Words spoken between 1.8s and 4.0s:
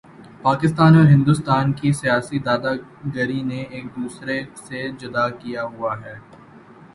کی سیاسی دادا گری نے ایک